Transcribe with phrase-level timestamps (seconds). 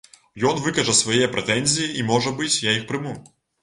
[0.51, 3.19] Ён выкажа свае прэтэнзіі, і, можа быць, я іх прыму.